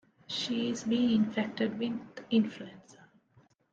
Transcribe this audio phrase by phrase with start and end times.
[0.25, 1.93] She is being infected with
[2.31, 3.07] influenza.